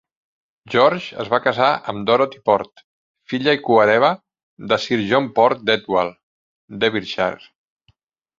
George 0.75 1.09
es 1.23 1.27
va 1.33 1.37
casar 1.47 1.67
amb 1.93 2.07
Dorothy 2.11 2.41
Port, 2.49 2.81
filla 3.33 3.55
i 3.57 3.59
cohereva 3.67 4.09
de 4.73 4.81
Sir 4.87 4.99
John 5.13 5.29
Port 5.37 5.63
d'Etwall, 5.69 6.11
Derbyshire. 6.87 7.47